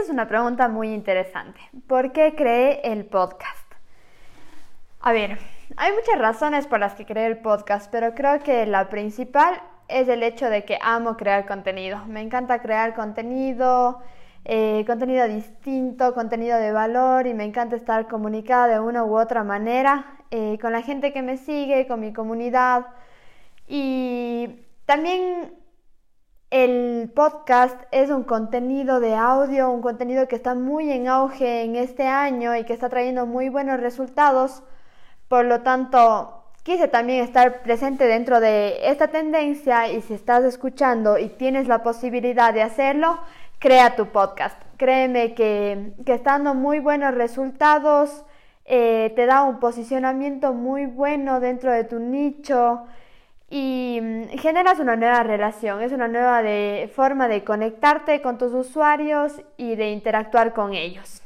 [0.00, 1.60] Es una pregunta muy interesante.
[1.88, 3.72] ¿Por qué creé el podcast?
[5.00, 5.38] A ver,
[5.76, 10.06] hay muchas razones por las que creé el podcast, pero creo que la principal es
[10.06, 12.04] el hecho de que amo crear contenido.
[12.06, 14.00] Me encanta crear contenido,
[14.44, 19.42] eh, contenido distinto, contenido de valor y me encanta estar comunicada de una u otra
[19.42, 22.86] manera eh, con la gente que me sigue, con mi comunidad.
[23.66, 25.57] Y también
[26.50, 31.76] el podcast es un contenido de audio, un contenido que está muy en auge en
[31.76, 34.62] este año y que está trayendo muy buenos resultados.
[35.28, 41.18] Por lo tanto, quise también estar presente dentro de esta tendencia y si estás escuchando
[41.18, 43.18] y tienes la posibilidad de hacerlo,
[43.58, 44.58] crea tu podcast.
[44.78, 48.24] Créeme que, que está dando muy buenos resultados,
[48.64, 52.84] eh, te da un posicionamiento muy bueno dentro de tu nicho
[53.50, 56.42] y mm, generas una nueva relación, es una nueva
[56.94, 61.22] forma de conectarte con tus usuarios y de interactuar con ellos.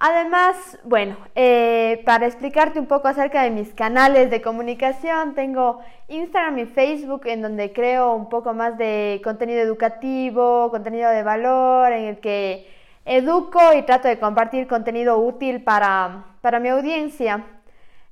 [0.00, 6.58] Además, bueno, eh, para explicarte un poco acerca de mis canales de comunicación, tengo Instagram
[6.60, 12.04] y Facebook en donde creo un poco más de contenido educativo, contenido de valor, en
[12.04, 12.68] el que
[13.04, 17.44] educo y trato de compartir contenido útil para, para mi audiencia.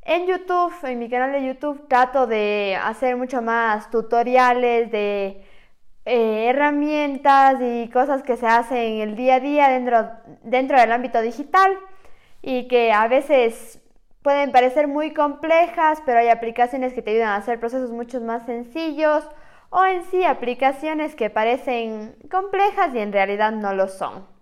[0.09, 5.43] En YouTube, en mi canal de YouTube, trato de hacer mucho más tutoriales de
[6.05, 10.09] eh, herramientas y cosas que se hacen en el día a día dentro,
[10.45, 11.77] dentro del ámbito digital
[12.41, 13.83] y que a veces
[14.23, 18.47] pueden parecer muy complejas, pero hay aplicaciones que te ayudan a hacer procesos mucho más
[18.47, 19.29] sencillos
[19.71, 24.36] o en sí aplicaciones que parecen complejas y en realidad no lo son.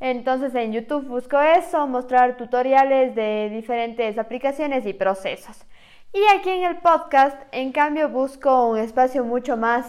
[0.00, 5.64] Entonces en YouTube busco eso, mostrar tutoriales de diferentes aplicaciones y procesos.
[6.12, 9.86] Y aquí en el podcast, en cambio, busco un espacio mucho más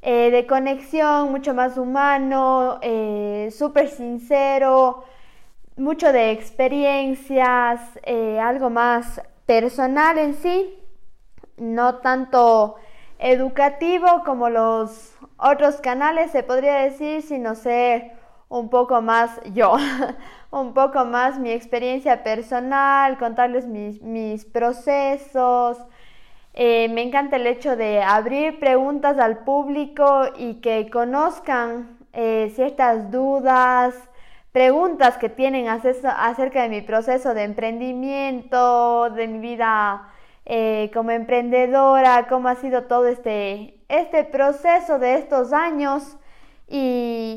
[0.00, 5.04] eh, de conexión, mucho más humano, eh, súper sincero,
[5.76, 10.74] mucho de experiencias, eh, algo más personal en sí,
[11.56, 12.76] no tanto
[13.20, 18.21] educativo como los otros canales, se podría decir, sino ser
[18.52, 19.76] un poco más yo,
[20.50, 25.78] un poco más mi experiencia personal, contarles mis, procesos.
[26.52, 33.10] Eh, me encanta el hecho de abrir preguntas al público y que conozcan eh, ciertas
[33.10, 33.94] dudas,
[34.52, 40.10] preguntas que tienen acerca de mi proceso de emprendimiento, de mi vida
[40.44, 46.18] eh, como emprendedora, cómo ha sido todo este, este proceso de estos años
[46.74, 47.31] y,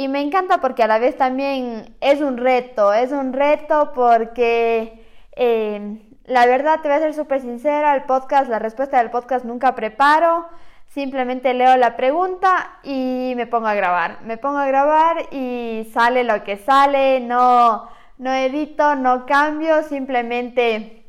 [0.00, 5.04] y me encanta porque a la vez también es un reto, es un reto porque
[5.36, 9.44] eh, la verdad te voy a ser súper sincera, el podcast, la respuesta del podcast
[9.44, 10.48] nunca preparo,
[10.86, 16.24] simplemente leo la pregunta y me pongo a grabar, me pongo a grabar y sale
[16.24, 17.86] lo que sale, no,
[18.16, 21.04] no edito, no cambio, simplemente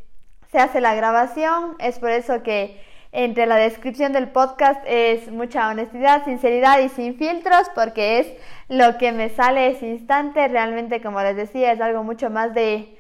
[0.52, 5.67] se hace la grabación, es por eso que entre la descripción del podcast es mucha
[5.67, 8.27] honestidad, sinceridad y sin filtros porque es
[8.69, 10.47] lo que me sale ese instante.
[10.47, 12.97] Realmente, como les decía, es algo mucho más de,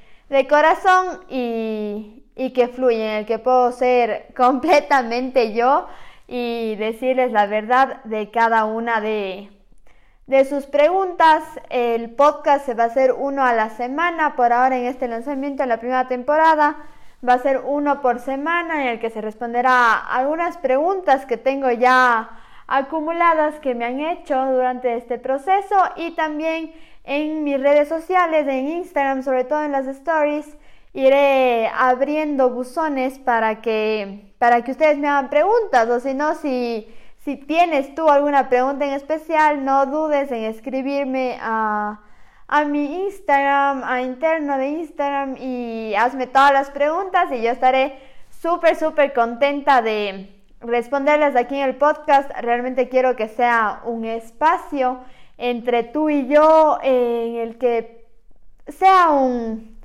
[0.49, 5.87] corazón y, que fluye, en el que puedo ser completamente yo
[6.27, 9.49] y decirles la verdad de cada una de,
[10.27, 11.43] de sus preguntas.
[11.69, 15.63] El podcast se va a hacer uno a la semana por ahora en este lanzamiento
[15.63, 16.75] de la primera temporada.
[17.27, 21.69] Va a ser uno por semana en el que se responderá algunas preguntas que tengo
[21.69, 22.29] ya
[22.67, 26.73] acumuladas que me han hecho durante este proceso y también
[27.03, 30.57] en mis redes sociales, en Instagram, sobre todo en las stories,
[30.93, 36.87] iré abriendo buzones para que, para que ustedes me hagan preguntas o si no, si,
[37.19, 41.99] si tienes tú alguna pregunta en especial, no dudes en escribirme a
[42.51, 47.97] a mi Instagram, a interno de Instagram y hazme todas las preguntas y yo estaré
[48.41, 52.29] súper, súper contenta de responderlas aquí en el podcast.
[52.41, 54.99] Realmente quiero que sea un espacio
[55.37, 58.05] entre tú y yo en el que
[58.67, 59.79] sea un,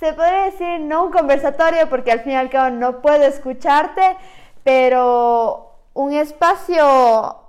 [0.00, 4.16] se podría decir, no un conversatorio porque al fin y al cabo no puedo escucharte,
[4.64, 7.47] pero un espacio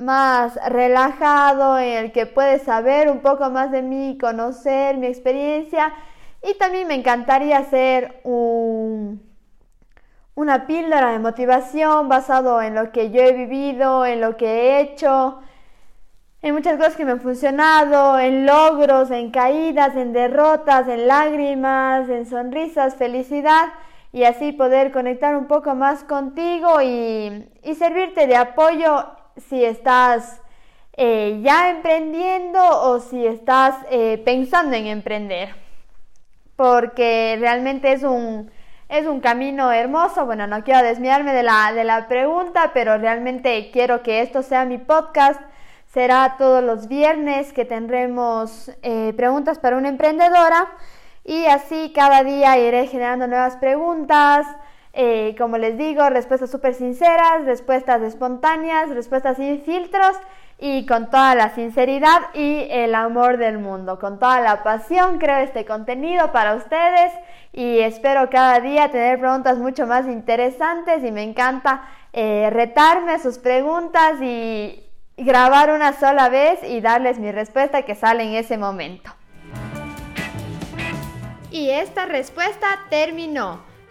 [0.00, 5.92] más relajado, en el que puedes saber un poco más de mí, conocer mi experiencia.
[6.42, 9.22] Y también me encantaría hacer un,
[10.34, 14.80] una píldora de motivación basado en lo que yo he vivido, en lo que he
[14.80, 15.40] hecho,
[16.42, 22.08] en muchas cosas que me han funcionado, en logros, en caídas, en derrotas, en lágrimas,
[22.08, 23.68] en sonrisas, felicidad.
[24.12, 27.46] Y así poder conectar un poco más contigo y,
[27.78, 29.06] servirte de apoyo
[29.48, 30.40] si estás
[30.96, 35.54] eh, ya emprendiendo o si estás eh, pensando en emprender.
[36.56, 38.50] Porque realmente es un,
[38.88, 40.26] es un camino hermoso.
[40.26, 44.64] Bueno, no quiero desviarme de la, de la pregunta, pero realmente quiero que esto sea
[44.64, 45.40] mi podcast.
[45.86, 50.68] Será todos los viernes que tendremos eh, preguntas para una emprendedora
[51.24, 54.46] y así cada día iré generando nuevas preguntas.
[54.92, 60.16] Eh, como les digo, respuestas súper sinceras, respuestas espontáneas, respuestas sin filtros
[60.58, 63.98] y con toda la sinceridad y el amor del mundo.
[63.98, 67.12] Con toda la pasión creo este contenido para ustedes
[67.52, 73.38] y espero cada día tener preguntas mucho más interesantes y me encanta eh, retarme sus
[73.38, 74.84] preguntas y
[75.16, 79.10] grabar una sola vez y darles mi respuesta que sale en ese momento.
[81.50, 83.69] Y esta respuesta terminó.